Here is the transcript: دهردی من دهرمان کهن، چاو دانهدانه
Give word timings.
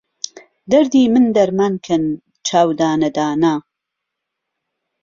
دهردی 0.71 1.03
من 1.13 1.25
دهرمان 1.35 1.73
کهن، 1.85 2.03
چاو 2.47 2.69
دانهدانه 2.79 3.53